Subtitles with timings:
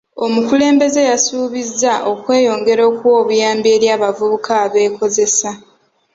[0.25, 5.49] Omukulembeze yasuubizza okweyongera okuwa obuyambi eri abavubuka abeekozesa.